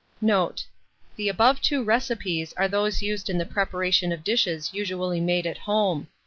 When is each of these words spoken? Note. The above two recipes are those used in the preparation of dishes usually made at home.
Note. 0.19 0.65
The 1.15 1.29
above 1.29 1.61
two 1.61 1.83
recipes 1.83 2.53
are 2.57 2.67
those 2.67 3.03
used 3.03 3.29
in 3.29 3.37
the 3.37 3.45
preparation 3.45 4.11
of 4.11 4.23
dishes 4.23 4.73
usually 4.73 5.21
made 5.21 5.45
at 5.45 5.59
home. 5.59 6.07